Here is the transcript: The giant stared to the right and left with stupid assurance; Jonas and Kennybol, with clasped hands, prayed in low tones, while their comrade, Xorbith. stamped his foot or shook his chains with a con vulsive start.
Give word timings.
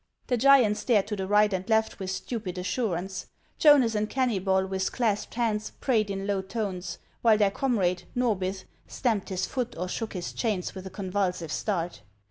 The 0.25 0.35
giant 0.37 0.77
stared 0.77 1.05
to 1.09 1.15
the 1.15 1.27
right 1.27 1.53
and 1.53 1.69
left 1.69 1.99
with 1.99 2.09
stupid 2.09 2.57
assurance; 2.57 3.27
Jonas 3.59 3.93
and 3.93 4.09
Kennybol, 4.09 4.65
with 4.67 4.91
clasped 4.91 5.35
hands, 5.35 5.73
prayed 5.79 6.09
in 6.09 6.25
low 6.25 6.41
tones, 6.41 6.97
while 7.21 7.37
their 7.37 7.51
comrade, 7.51 8.05
Xorbith. 8.17 8.63
stamped 8.87 9.29
his 9.29 9.45
foot 9.45 9.75
or 9.77 9.87
shook 9.87 10.13
his 10.13 10.33
chains 10.33 10.73
with 10.73 10.87
a 10.87 10.89
con 10.89 11.11
vulsive 11.11 11.51
start. 11.51 12.01